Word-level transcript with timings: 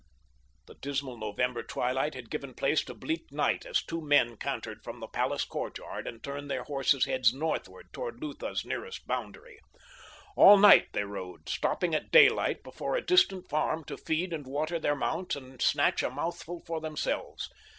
The 0.65 0.73
dismal 0.73 1.15
November 1.19 1.61
twilight 1.61 2.15
had 2.15 2.31
given 2.31 2.55
place 2.55 2.83
to 2.85 2.95
bleak 2.95 3.31
night 3.31 3.67
as 3.67 3.83
two 3.83 4.01
men 4.01 4.35
cantered 4.35 4.83
from 4.83 4.99
the 4.99 5.07
palace 5.07 5.45
courtyard 5.45 6.07
and 6.07 6.23
turned 6.23 6.49
their 6.49 6.63
horses' 6.63 7.05
heads 7.05 7.35
northward 7.35 7.93
toward 7.93 8.19
Lutha's 8.19 8.65
nearest 8.65 9.05
boundary. 9.05 9.59
All 10.35 10.57
night 10.57 10.87
they 10.93 11.03
rode, 11.03 11.47
stopping 11.47 11.93
at 11.93 12.09
daylight 12.09 12.63
before 12.63 12.95
a 12.95 13.05
distant 13.05 13.47
farm 13.47 13.83
to 13.83 13.95
feed 13.95 14.33
and 14.33 14.47
water 14.47 14.79
their 14.79 14.95
mounts 14.95 15.35
and 15.35 15.61
snatch 15.61 16.01
a 16.01 16.09
mouthful 16.09 16.63
for 16.65 16.81
themselves. 16.81 17.47